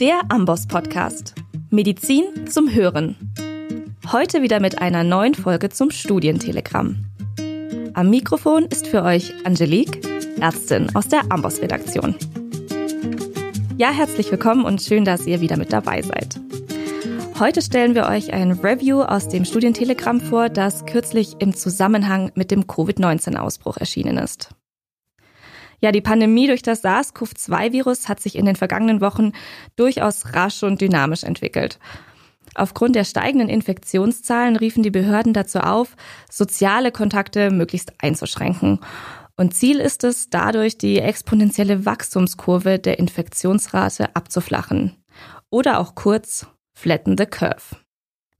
[0.00, 1.34] Der Amboss Podcast.
[1.70, 3.16] Medizin zum Hören.
[4.12, 7.06] Heute wieder mit einer neuen Folge zum Studientelegramm.
[7.94, 10.06] Am Mikrofon ist für euch Angelique,
[10.38, 12.14] Ärztin aus der Amboss Redaktion.
[13.78, 16.38] Ja, herzlich willkommen und schön, dass ihr wieder mit dabei seid.
[17.38, 22.50] Heute stellen wir euch ein Review aus dem Studientelegramm vor, das kürzlich im Zusammenhang mit
[22.50, 24.50] dem Covid-19-Ausbruch erschienen ist.
[25.80, 29.32] Ja, die Pandemie durch das SARS-CoV-2-Virus hat sich in den vergangenen Wochen
[29.76, 31.78] durchaus rasch und dynamisch entwickelt.
[32.54, 35.96] Aufgrund der steigenden Infektionszahlen riefen die Behörden dazu auf,
[36.30, 38.80] soziale Kontakte möglichst einzuschränken.
[39.36, 44.96] Und Ziel ist es, dadurch die exponentielle Wachstumskurve der Infektionsrate abzuflachen.
[45.50, 47.76] Oder auch kurz Flatten the Curve.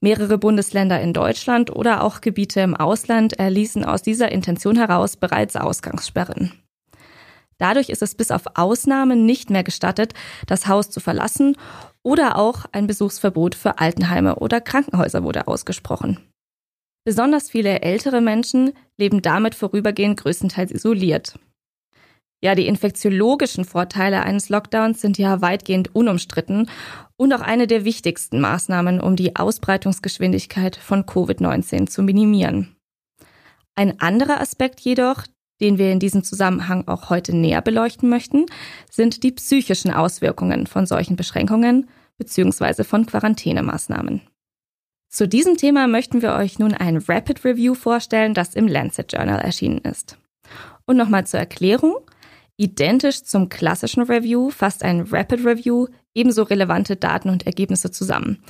[0.01, 5.57] Mehrere Bundesländer in Deutschland oder auch Gebiete im Ausland erließen aus dieser Intention heraus bereits
[5.57, 6.53] Ausgangssperren.
[7.59, 10.13] Dadurch ist es bis auf Ausnahmen nicht mehr gestattet,
[10.47, 11.57] das Haus zu verlassen
[12.03, 16.19] oder auch ein Besuchsverbot für Altenheime oder Krankenhäuser wurde ausgesprochen.
[17.05, 21.39] Besonders viele ältere Menschen leben damit vorübergehend größtenteils isoliert.
[22.43, 26.69] Ja, die infektiologischen Vorteile eines Lockdowns sind ja weitgehend unumstritten
[27.17, 32.77] und auch eine der wichtigsten Maßnahmen, um die Ausbreitungsgeschwindigkeit von Covid-19 zu minimieren.
[33.75, 35.25] Ein anderer Aspekt jedoch,
[35.61, 38.47] den wir in diesem Zusammenhang auch heute näher beleuchten möchten,
[38.91, 42.85] sind die psychischen Auswirkungen von solchen Beschränkungen bzw.
[42.85, 44.23] von Quarantänemaßnahmen.
[45.09, 49.41] Zu diesem Thema möchten wir euch nun ein Rapid Review vorstellen, das im Lancet Journal
[49.41, 50.19] erschienen ist.
[50.85, 51.97] Und nochmal zur Erklärung.
[52.57, 58.43] Identisch zum klassischen Review fasst ein Rapid Review ebenso relevante Daten und Ergebnisse zusammen.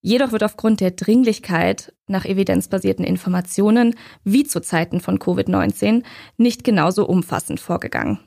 [0.00, 6.04] Jedoch wird aufgrund der Dringlichkeit nach evidenzbasierten Informationen wie zu Zeiten von Covid-19
[6.36, 8.20] nicht genauso umfassend vorgegangen.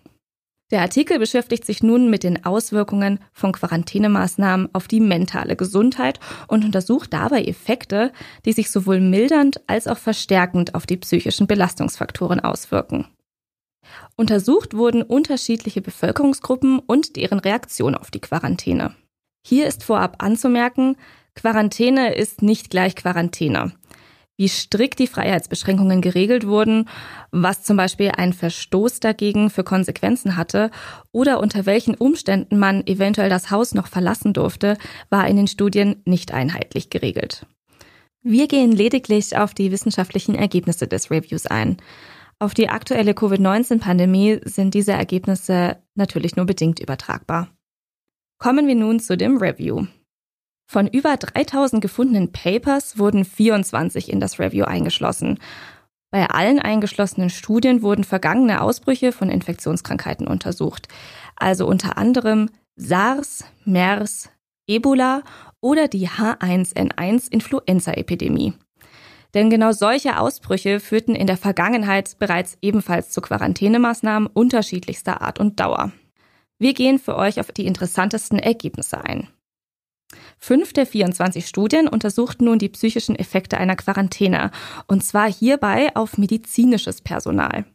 [0.72, 6.64] Der Artikel beschäftigt sich nun mit den Auswirkungen von Quarantänemaßnahmen auf die mentale Gesundheit und
[6.64, 8.14] untersucht dabei Effekte,
[8.46, 13.08] die sich sowohl mildernd als auch verstärkend auf die psychischen Belastungsfaktoren auswirken.
[14.16, 18.96] Untersucht wurden unterschiedliche Bevölkerungsgruppen und deren Reaktion auf die Quarantäne.
[19.46, 20.96] Hier ist vorab anzumerken,
[21.36, 23.74] Quarantäne ist nicht gleich Quarantäne.
[24.38, 26.90] Wie strikt die Freiheitsbeschränkungen geregelt wurden,
[27.32, 30.72] was zum Beispiel ein Verstoß dagegen für Konsequenzen hatte
[31.12, 34.78] oder unter welchen Umständen man eventuell das Haus noch verlassen durfte,
[35.12, 37.46] war in den Studien nicht einheitlich geregelt.
[38.24, 41.78] Wir gehen lediglich auf die wissenschaftlichen Ergebnisse des Reviews ein.
[42.40, 47.50] Auf die aktuelle Covid-19-Pandemie sind diese Ergebnisse natürlich nur bedingt übertragbar.
[48.40, 49.86] Kommen wir nun zu dem Review.
[50.72, 55.38] Von über 3000 gefundenen Papers wurden 24 in das Review eingeschlossen.
[56.12, 60.88] Bei allen eingeschlossenen Studien wurden vergangene Ausbrüche von Infektionskrankheiten untersucht,
[61.36, 64.30] also unter anderem SARS, MERS,
[64.66, 65.24] Ebola
[65.60, 68.54] oder die H1N1-Influenza-Epidemie.
[69.34, 75.60] Denn genau solche Ausbrüche führten in der Vergangenheit bereits ebenfalls zu Quarantänemaßnahmen unterschiedlichster Art und
[75.60, 75.92] Dauer.
[76.60, 79.28] Wir gehen für euch auf die interessantesten Ergebnisse ein.
[80.38, 84.52] Fünf der 24 Studien untersuchten nun die psychischen Effekte einer Quarantäne,
[84.88, 87.66] und zwar hierbei auf medizinisches Personal.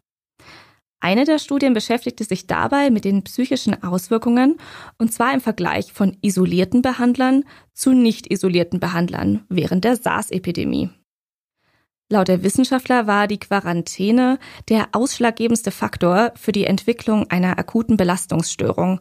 [1.01, 4.57] Eine der Studien beschäftigte sich dabei mit den psychischen Auswirkungen,
[4.99, 7.45] und zwar im Vergleich von isolierten Behandlern
[7.75, 10.91] zu nicht isolierten Behandlern während der SARS-Epidemie.
[12.09, 14.39] Laut der Wissenschaftler war die Quarantäne
[14.69, 19.01] der ausschlaggebendste Faktor für die Entwicklung einer akuten Belastungsstörung.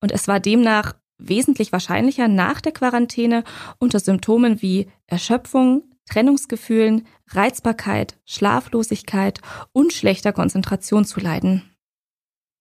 [0.00, 3.44] Und es war demnach wesentlich wahrscheinlicher nach der Quarantäne
[3.78, 9.40] unter Symptomen wie Erschöpfung, Trennungsgefühlen, Reizbarkeit, Schlaflosigkeit
[9.72, 11.62] und schlechter Konzentration zu leiden.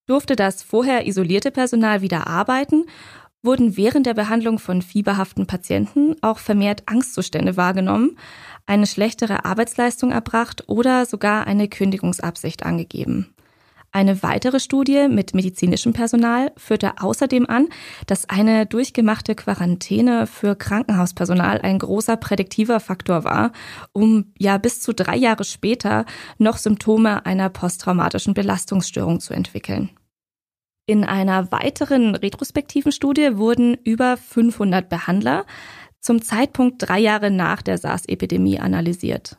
[0.06, 2.86] Durfte das vorher isolierte Personal wieder arbeiten,
[3.42, 8.18] wurden während der Behandlung von fieberhaften Patienten auch vermehrt Angstzustände wahrgenommen,
[8.66, 13.34] eine schlechtere Arbeitsleistung erbracht oder sogar eine Kündigungsabsicht angegeben.
[13.92, 17.70] Eine weitere Studie mit medizinischem Personal führte außerdem an,
[18.06, 23.52] dass eine durchgemachte Quarantäne für Krankenhauspersonal ein großer prädiktiver Faktor war,
[23.92, 26.06] um ja bis zu drei Jahre später
[26.38, 29.90] noch Symptome einer posttraumatischen Belastungsstörung zu entwickeln.
[30.86, 35.46] In einer weiteren retrospektiven Studie wurden über 500 Behandler
[36.00, 39.39] zum Zeitpunkt drei Jahre nach der SARS-Epidemie analysiert.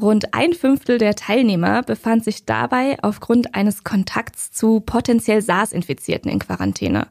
[0.00, 6.38] Rund ein Fünftel der Teilnehmer befand sich dabei aufgrund eines Kontakts zu potenziell SARS-Infizierten in
[6.38, 7.08] Quarantäne.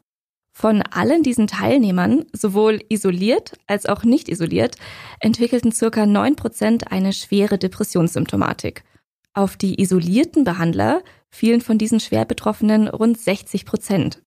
[0.54, 4.76] Von allen diesen Teilnehmern, sowohl isoliert als auch nicht isoliert,
[5.20, 8.84] entwickelten circa 9 Prozent eine schwere Depressionssymptomatik.
[9.32, 14.22] Auf die isolierten Behandler fielen von diesen schwer Betroffenen rund 60 Prozent.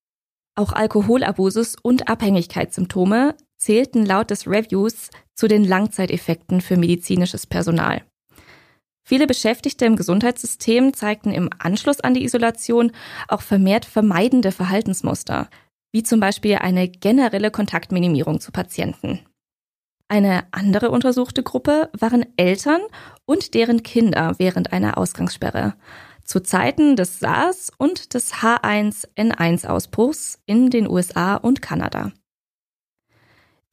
[0.55, 8.01] Auch Alkoholabusus und Abhängigkeitssymptome zählten laut des Reviews zu den Langzeiteffekten für medizinisches Personal.
[9.07, 12.91] Viele Beschäftigte im Gesundheitssystem zeigten im Anschluss an die Isolation
[13.27, 15.47] auch vermehrt vermeidende Verhaltensmuster,
[15.91, 19.19] wie zum Beispiel eine generelle Kontaktminimierung zu Patienten.
[20.07, 22.81] Eine andere untersuchte Gruppe waren Eltern
[23.25, 25.75] und deren Kinder während einer Ausgangssperre
[26.23, 32.11] zu Zeiten des SARS und des H1N1-Ausbruchs in den USA und Kanada.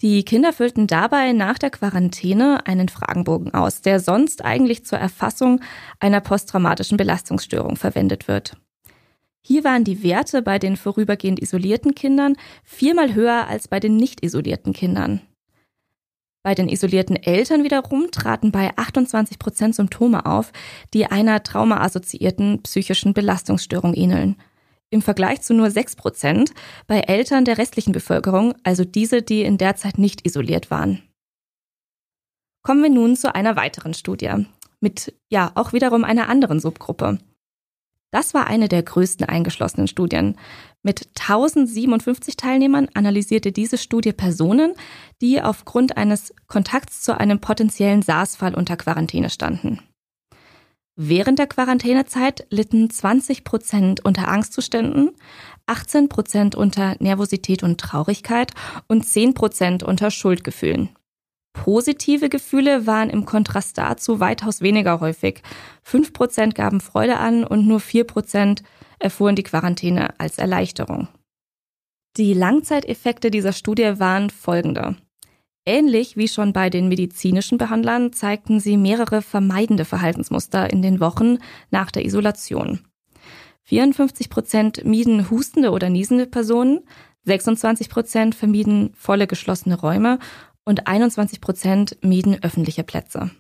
[0.03, 5.61] Die Kinder füllten dabei nach der Quarantäne einen Fragenbogen aus, der sonst eigentlich zur Erfassung
[6.01, 8.57] einer posttraumatischen Belastungsstörung verwendet wird.
[9.43, 12.35] Hier waren die Werte bei den vorübergehend isolierten Kindern
[12.65, 15.21] viermal höher als bei den nicht isolierten Kindern.
[16.43, 20.51] Bei den isolierten Eltern wiederum traten bei 28 Prozent Symptome auf,
[20.93, 24.35] die einer traumaassoziierten psychischen Belastungsstörung ähneln
[24.93, 26.53] im Vergleich zu nur 6 Prozent
[26.87, 31.03] bei Eltern der restlichen Bevölkerung, also diese, die in der Zeit nicht isoliert waren.
[32.63, 34.47] Kommen wir nun zu einer weiteren Studie
[34.83, 37.19] mit ja auch wiederum einer anderen Subgruppe.
[38.11, 40.37] Das war eine der größten eingeschlossenen Studien.
[40.83, 44.75] Mit 1057 Teilnehmern analysierte diese Studie Personen,
[45.23, 49.81] die aufgrund eines Kontakts zu einem potenziellen SARS-Fall unter Quarantäne standen.
[50.95, 55.13] Während der Quarantänezeit litten 20 Prozent unter Angstzuständen,
[55.67, 58.53] 18 Prozent unter Nervosität und Traurigkeit
[58.89, 60.91] und 10 Prozent unter Schuldgefühlen.
[61.55, 65.43] Positive Gefühle waren im Kontrast dazu weitaus weniger häufig.
[65.83, 68.63] 5 Prozent gaben Freude an und nur 4 Prozent
[68.99, 71.09] erfuhren die Quarantäne als Erleichterung.
[72.19, 74.97] Die Langzeiteffekte dieser Studie waren folgende.
[75.65, 81.39] Ähnlich wie schon bei den medizinischen Behandlern zeigten sie mehrere vermeidende Verhaltensmuster in den Wochen
[81.71, 82.81] nach der Isolation.
[83.63, 86.81] 54 Prozent mieden hustende oder niesende Personen,
[87.25, 90.19] 26 Prozent vermieden volle geschlossene Räume
[90.65, 93.31] und 21 Prozent mieden öffentliche Plätze.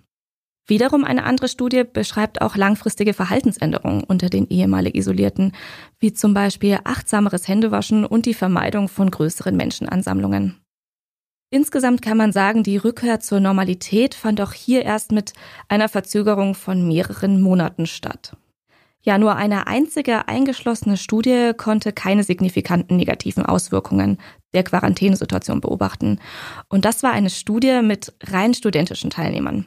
[0.68, 5.52] Wiederum eine andere Studie beschreibt auch langfristige Verhaltensänderungen unter den ehemalig Isolierten,
[5.98, 10.61] wie zum Beispiel achtsameres Händewaschen und die Vermeidung von größeren Menschenansammlungen.
[11.52, 15.34] Insgesamt kann man sagen, die Rückkehr zur Normalität fand auch hier erst mit
[15.68, 18.34] einer Verzögerung von mehreren Monaten statt.
[19.02, 24.16] Ja, nur eine einzige eingeschlossene Studie konnte keine signifikanten negativen Auswirkungen
[24.54, 26.20] der Quarantänesituation beobachten.
[26.70, 29.66] Und das war eine Studie mit rein studentischen Teilnehmern.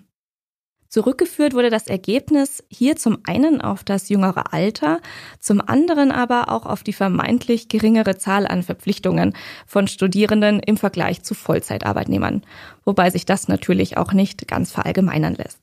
[0.95, 5.01] Zurückgeführt wurde das Ergebnis hier zum einen auf das jüngere Alter,
[5.41, 9.33] zum anderen aber auch auf die vermeintlich geringere Zahl an Verpflichtungen
[9.67, 12.43] von Studierenden im Vergleich zu Vollzeitarbeitnehmern,
[12.85, 15.59] wobei sich das natürlich auch nicht ganz verallgemeinern lässt.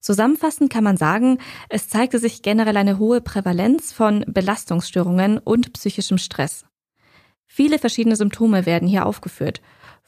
[0.00, 6.18] Zusammenfassend kann man sagen, es zeigte sich generell eine hohe Prävalenz von Belastungsstörungen und psychischem
[6.18, 6.64] Stress.
[7.46, 9.60] Viele verschiedene Symptome werden hier aufgeführt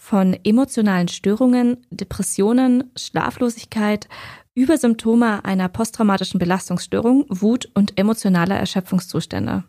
[0.04, 4.06] von emotionalen Störungen, Depressionen, Schlaflosigkeit
[4.54, 9.64] über Symptome einer posttraumatischen Belastungsstörung, Wut und emotionaler Erschöpfungszustände.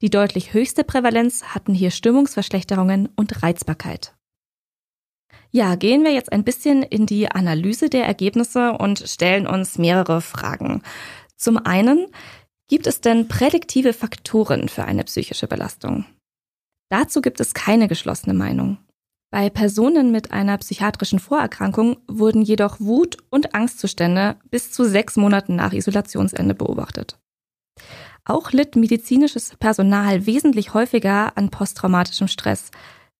[0.00, 4.14] Die deutlich höchste Prävalenz hatten hier Stimmungsverschlechterungen und Reizbarkeit.
[5.50, 10.22] Ja, gehen wir jetzt ein bisschen in die Analyse der Ergebnisse und stellen uns mehrere
[10.22, 10.82] Fragen.
[11.36, 12.06] Zum einen,
[12.66, 16.06] gibt es denn prädiktive Faktoren für eine psychische Belastung?
[16.88, 18.78] Dazu gibt es keine geschlossene Meinung.
[19.30, 25.56] Bei Personen mit einer psychiatrischen Vorerkrankung wurden jedoch Wut- und Angstzustände bis zu sechs Monaten
[25.56, 27.18] nach Isolationsende beobachtet.
[28.24, 32.70] Auch litt medizinisches Personal wesentlich häufiger an posttraumatischem Stress,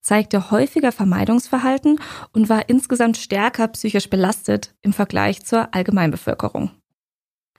[0.00, 2.00] zeigte häufiger Vermeidungsverhalten
[2.32, 6.70] und war insgesamt stärker psychisch belastet im Vergleich zur Allgemeinbevölkerung.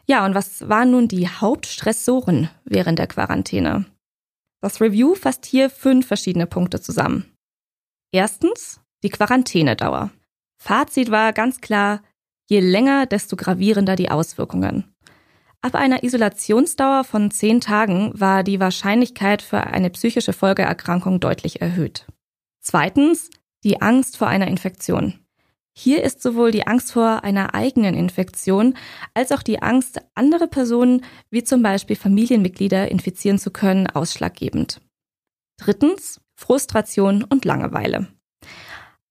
[0.07, 3.85] Ja, und was waren nun die Hauptstressoren während der Quarantäne?
[4.61, 7.25] Das Review fasst hier fünf verschiedene Punkte zusammen.
[8.11, 10.11] Erstens die Quarantänedauer.
[10.57, 12.01] Fazit war ganz klar,
[12.47, 14.95] je länger, desto gravierender die Auswirkungen.
[15.61, 22.05] Ab einer Isolationsdauer von zehn Tagen war die Wahrscheinlichkeit für eine psychische Folgeerkrankung deutlich erhöht.
[22.61, 23.29] Zweitens
[23.63, 25.25] die Angst vor einer Infektion.
[25.77, 28.77] Hier ist sowohl die Angst vor einer eigenen Infektion
[29.13, 34.81] als auch die Angst, andere Personen wie zum Beispiel Familienmitglieder infizieren zu können, ausschlaggebend.
[35.57, 38.07] Drittens Frustration und Langeweile.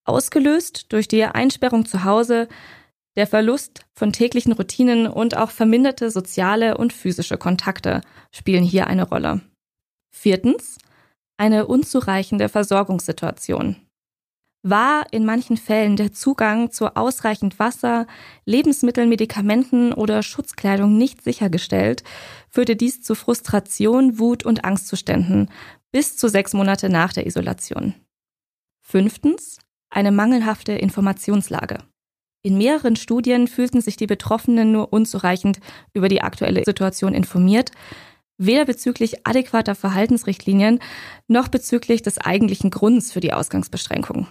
[0.04, 2.48] Ausgelöst durch die Einsperrung zu Hause,
[3.16, 8.00] der Verlust von täglichen Routinen und auch verminderte soziale und physische Kontakte
[8.32, 9.40] spielen hier eine Rolle.
[10.14, 10.78] Viertens,
[11.36, 13.76] eine unzureichende Versorgungssituation.
[14.66, 18.06] War in manchen Fällen der Zugang zu ausreichend Wasser,
[18.46, 22.02] Lebensmitteln, Medikamenten oder Schutzkleidung nicht sichergestellt,
[22.48, 25.50] führte dies zu Frustration, Wut und Angstzuständen,
[25.94, 27.94] bis zu sechs Monate nach der Isolation.
[28.80, 29.58] Fünftens,
[29.90, 31.78] eine mangelhafte Informationslage.
[32.42, 35.60] In mehreren Studien fühlten sich die Betroffenen nur unzureichend
[35.92, 37.70] über die aktuelle Situation informiert,
[38.38, 40.80] weder bezüglich adäquater Verhaltensrichtlinien
[41.28, 44.26] noch bezüglich des eigentlichen Grunds für die Ausgangsbeschränkung.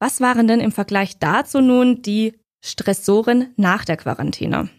[0.00, 2.32] Was waren denn im Vergleich dazu nun die
[2.64, 4.70] Stressoren nach der Quarantäne?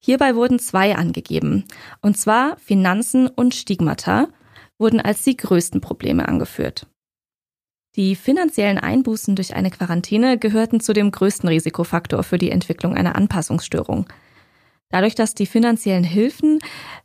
[0.00, 1.64] Hierbei wurden zwei angegeben,
[2.02, 4.30] und zwar Finanzen und Stigmata
[4.78, 6.86] wurden als die größten Probleme angeführt.
[7.96, 13.16] Die finanziellen Einbußen durch eine Quarantäne gehörten zu dem größten Risikofaktor für die Entwicklung einer
[13.16, 14.06] Anpassungsstörung.
[14.90, 16.60] Dadurch, dass die finanziellen Hilfen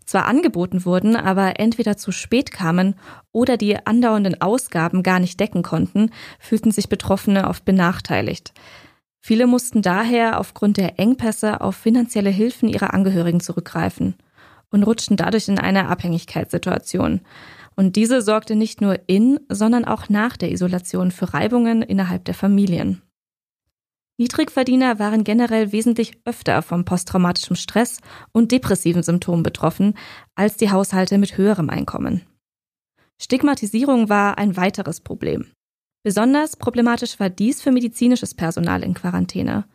[0.06, 2.96] zwar angeboten wurden, aber entweder zu spät kamen
[3.32, 8.54] oder die andauernden Ausgaben gar nicht decken konnten, fühlten sich Betroffene oft benachteiligt.
[9.20, 14.16] Viele mussten daher aufgrund der Engpässe auf finanzielle Hilfen ihrer Angehörigen zurückgreifen
[14.72, 17.22] und rutschten dadurch in eine Abhängigkeitssituation.
[17.82, 22.36] Und diese sorgte nicht nur in, sondern auch nach der Isolation für Reibungen innerhalb der
[22.36, 23.02] Familien.
[24.20, 27.98] Niedrigverdiener waren generell wesentlich öfter vom posttraumatischem Stress
[28.34, 29.96] und depressiven Symptomen betroffen
[30.36, 32.22] als die Haushalte mit höherem Einkommen.
[33.20, 35.48] Stigmatisierung war ein weiteres Problem.
[36.04, 39.66] Besonders problematisch war dies für medizinisches Personal in Quarantäne.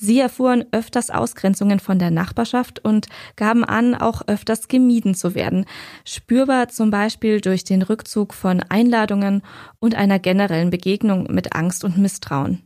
[0.00, 5.66] Sie erfuhren öfters Ausgrenzungen von der Nachbarschaft und gaben an, auch öfters gemieden zu werden,
[6.04, 9.42] spürbar zum Beispiel durch den Rückzug von Einladungen
[9.80, 12.62] und einer generellen Begegnung mit Angst und Misstrauen.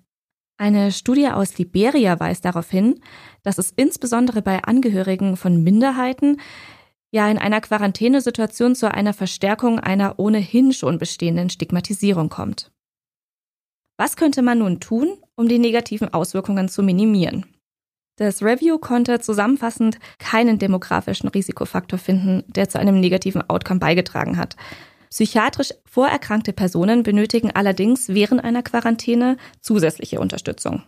[0.59, 3.01] Eine Studie aus Liberia weist darauf hin,
[3.43, 6.39] dass es insbesondere bei Angehörigen von Minderheiten
[7.13, 12.71] ja in einer Quarantänesituation zu einer Verstärkung einer ohnehin schon bestehenden Stigmatisierung kommt.
[13.97, 17.45] Was könnte man nun tun, um die negativen Auswirkungen zu minimieren?
[18.17, 24.55] Das Review konnte zusammenfassend keinen demografischen Risikofaktor finden, der zu einem negativen Outcome beigetragen hat.
[25.11, 30.85] Psychiatrisch vorerkrankte Personen benötigen allerdings während einer Quarantäne zusätzliche Unterstützung.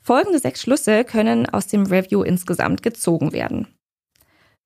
[0.00, 3.66] Folgende sechs Schlüsse können aus dem Review insgesamt gezogen werden.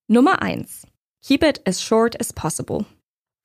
[0.07, 0.87] Nummer eins:
[1.21, 2.85] Keep it as short as possible.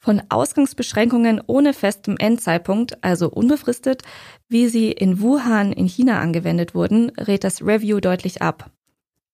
[0.06, 4.02] Von Ausgangsbeschränkungen ohne festem Endzeitpunkt, also unbefristet,
[4.48, 8.70] wie sie in Wuhan in China angewendet wurden, rät das Review deutlich ab.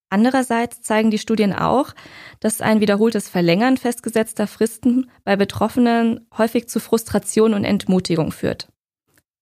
[0.09, 1.93] Andererseits zeigen die Studien auch,
[2.41, 8.73] dass ein wiederholtes Verlängern festgesetzter Fristen bei Betroffenen häufig zu Frustration und Entmutigung führt.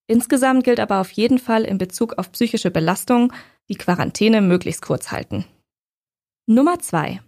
[0.09, 3.33] Insgesamt gilt aber auf jeden Fall in Bezug auf psychische Belastung
[3.69, 5.45] die Quarantäne möglichst kurz halten.
[6.47, 7.21] Nummer zwei: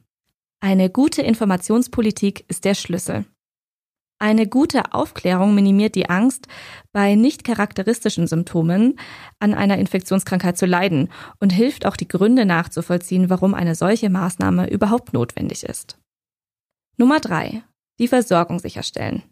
[0.58, 3.26] Eine gute Informationspolitik ist der Schlüssel.
[4.22, 6.46] Eine gute Aufklärung minimiert die Angst,
[6.92, 8.96] bei nicht charakteristischen Symptomen
[9.40, 11.08] an einer Infektionskrankheit zu leiden
[11.40, 15.98] und hilft auch die Gründe nachzuvollziehen, warum eine solche Maßnahme überhaupt notwendig ist.
[16.96, 17.64] Nummer drei:
[17.98, 19.24] Die Versorgung sicherstellen.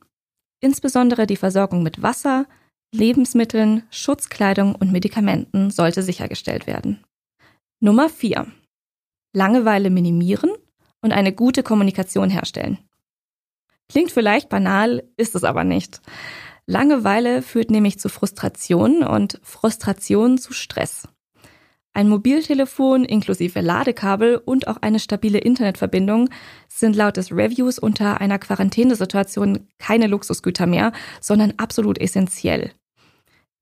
[0.61, 2.47] Insbesondere die Versorgung mit Wasser,
[2.93, 7.05] Lebensmitteln, Schutzkleidung und Medikamenten sollte sichergestellt werden.
[7.79, 8.49] Nummer vier:
[9.37, 10.51] Langeweile minimieren
[11.01, 12.79] und eine gute Kommunikation herstellen.
[13.91, 16.01] Klingt vielleicht banal, ist es aber nicht.
[16.65, 21.09] Langeweile führt nämlich zu Frustration und Frustration zu Stress.
[21.93, 26.31] Ein Mobiltelefon inklusive Ladekabel und auch eine stabile Internetverbindung
[26.69, 32.71] sind laut des Reviews unter einer Quarantänesituation keine Luxusgüter mehr, sondern absolut essentiell.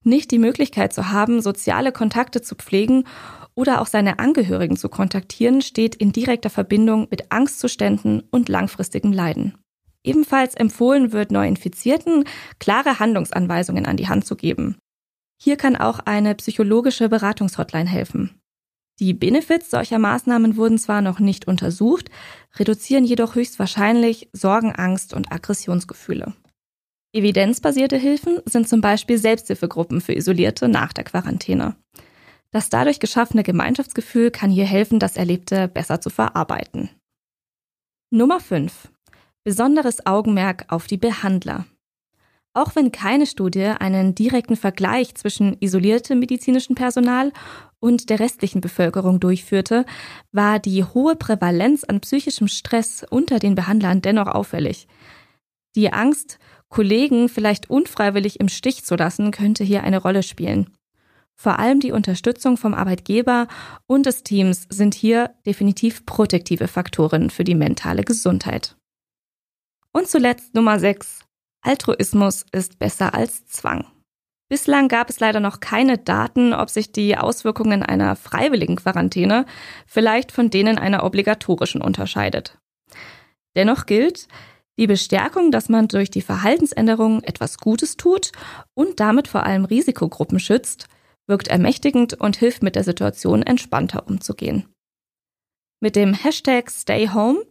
[0.03, 3.05] Nicht die Möglichkeit zu haben, soziale Kontakte zu pflegen
[3.55, 9.57] oder auch seine Angehörigen zu kontaktieren, steht in direkter Verbindung mit Angstzuständen und langfristigem Leiden.
[10.03, 12.23] Ebenfalls empfohlen wird, Neuinfizierten
[12.59, 14.77] klare Handlungsanweisungen an die Hand zu geben.
[15.41, 18.39] Hier kann auch eine psychologische Beratungshotline helfen.
[18.99, 22.09] Die Benefits solcher Maßnahmen wurden zwar noch nicht untersucht,
[22.57, 26.33] reduzieren jedoch höchstwahrscheinlich Sorgen, Angst und Aggressionsgefühle.
[27.13, 31.75] Evidenzbasierte Hilfen sind zum Beispiel Selbsthilfegruppen für Isolierte nach der Quarantäne.
[32.51, 36.89] Das dadurch geschaffene Gemeinschaftsgefühl kann hier helfen, das Erlebte besser zu verarbeiten.
[38.11, 38.89] Nummer 5
[39.43, 41.65] besonderes Augenmerk auf die Behandler.
[42.53, 47.31] Auch wenn keine Studie einen direkten Vergleich zwischen isoliertem medizinischen Personal
[47.79, 49.85] und der restlichen Bevölkerung durchführte,
[50.31, 54.87] war die hohe Prävalenz an psychischem Stress unter den Behandlern dennoch auffällig.
[55.75, 60.71] Die Angst, Kollegen vielleicht unfreiwillig im Stich zu lassen, könnte hier eine Rolle spielen.
[61.35, 63.47] Vor allem die Unterstützung vom Arbeitgeber
[63.87, 68.75] und des Teams sind hier definitiv protektive Faktoren für die mentale Gesundheit.
[69.91, 71.21] Und zuletzt Nummer 6.
[71.61, 73.85] Altruismus ist besser als Zwang.
[74.49, 79.45] Bislang gab es leider noch keine Daten, ob sich die Auswirkungen einer freiwilligen Quarantäne
[79.85, 82.57] vielleicht von denen einer obligatorischen unterscheidet.
[83.55, 84.27] Dennoch gilt,
[84.79, 88.31] Die Bestärkung, dass man durch die Verhaltensänderung etwas Gutes tut
[88.75, 90.87] und damit vor allem Risikogruppen schützt,
[91.27, 94.69] wirkt ermächtigend und hilft mit der Situation entspannter umzugehen.
[95.81, 97.45] Mit dem Hashtag Stay Home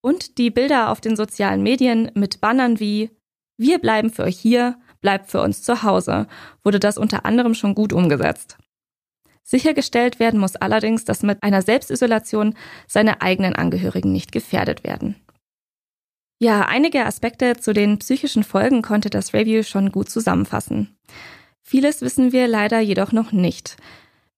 [0.00, 3.10] und die Bilder auf den sozialen Medien mit Bannern wie
[3.56, 6.26] Wir bleiben für euch hier, bleibt für uns zu Hause,
[6.62, 8.58] wurde das unter anderem schon gut umgesetzt.
[9.42, 12.54] Sichergestellt werden muss allerdings, dass mit einer Selbstisolation
[12.86, 15.16] seine eigenen Angehörigen nicht gefährdet werden.
[16.38, 20.96] Ja, einige Aspekte zu den psychischen Folgen konnte das Review schon gut zusammenfassen.
[21.62, 23.76] Vieles wissen wir leider jedoch noch nicht.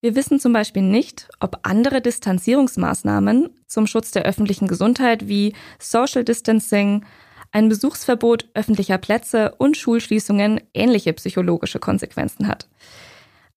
[0.03, 6.25] Wir wissen zum Beispiel nicht, ob andere Distanzierungsmaßnahmen zum Schutz der öffentlichen Gesundheit wie Social
[6.25, 7.05] Distancing,
[7.53, 12.69] ein Besuchsverbot öffentlicher Plätze und Schulschließungen ähnliche psychologische Konsequenzen hat.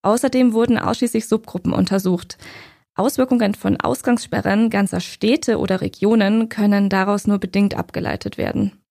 [0.04, 2.38] Außerdem wurden ausschließlich Subgruppen untersucht.
[2.94, 8.85] Auswirkungen von Ausgangssperren ganzer Städte oder Regionen können daraus nur bedingt abgeleitet werden.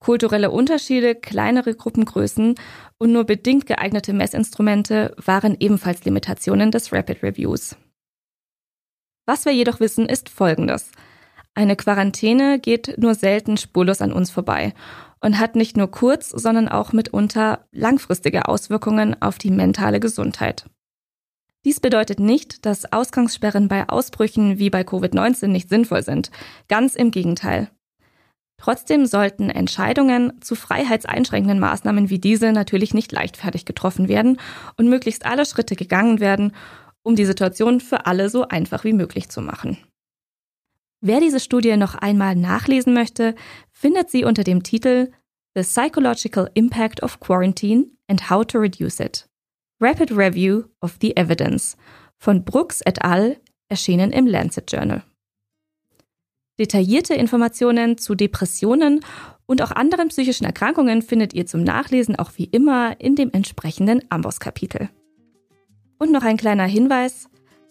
[0.00, 2.54] Kulturelle Unterschiede, kleinere Gruppengrößen
[2.98, 7.76] und nur bedingt geeignete Messinstrumente waren ebenfalls Limitationen des Rapid Reviews.
[9.26, 10.90] Was wir jedoch wissen, ist Folgendes.
[11.54, 14.72] Eine Quarantäne geht nur selten spurlos an uns vorbei
[15.20, 20.66] und hat nicht nur kurz, sondern auch mitunter langfristige Auswirkungen auf die mentale Gesundheit.
[21.64, 26.30] Dies bedeutet nicht, dass Ausgangssperren bei Ausbrüchen wie bei Covid-19 nicht sinnvoll sind.
[26.68, 27.68] Ganz im Gegenteil.
[28.58, 34.38] Trotzdem sollten Entscheidungen zu freiheitseinschränkenden Maßnahmen wie diese natürlich nicht leichtfertig getroffen werden
[34.76, 36.52] und möglichst alle Schritte gegangen werden,
[37.02, 39.78] um die Situation für alle so einfach wie möglich zu machen.
[41.00, 43.36] Wer diese Studie noch einmal nachlesen möchte,
[43.70, 45.12] findet sie unter dem Titel
[45.54, 49.28] The Psychological Impact of Quarantine and How to Reduce It.
[49.80, 51.76] Rapid Review of the Evidence
[52.16, 53.36] von Brooks et al.
[53.68, 55.02] erschienen im Lancet Journal.
[56.58, 59.00] Detaillierte Informationen zu Depressionen
[59.46, 64.02] und auch anderen psychischen Erkrankungen findet ihr zum Nachlesen auch wie immer in dem entsprechenden
[64.08, 64.88] Amboss-Kapitel.
[65.98, 67.28] Und noch ein kleiner Hinweis.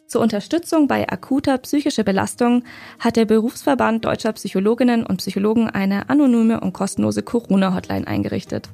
[0.08, 2.64] Zur Unterstützung bei akuter psychischer Belastung
[2.98, 8.70] hat der Berufsverband deutscher Psychologinnen und Psychologen eine anonyme und kostenlose Corona-Hotline eingerichtet.